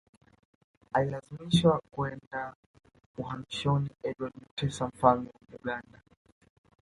[0.95, 2.53] Alimlazimisha kwenda
[3.17, 6.01] uhamishoni Edward Mutesa Mfalme wa Buganda